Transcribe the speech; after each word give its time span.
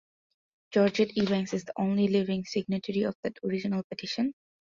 Georgette 0.71 1.15
Ebanks 1.15 1.53
is 1.53 1.63
the 1.65 1.73
only 1.77 2.07
living 2.07 2.43
signatory 2.43 3.03
of 3.03 3.15
that 3.21 3.37
original 3.43 3.83
petition. 3.83 4.33